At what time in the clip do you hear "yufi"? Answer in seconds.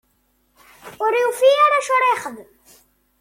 1.21-1.49